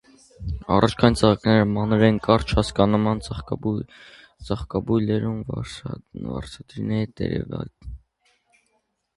Առէջքային 0.75 1.17
ծաղիկները 1.19 1.65
մանր 1.73 2.05
են՝ 2.07 2.17
կարճ 2.27 2.53
հասկանման 2.59 3.21
ծաղկաբույլերում, 3.27 5.39
վարսանդայինները՝ 5.51 7.13
տերևանյութերում։ 7.21 7.95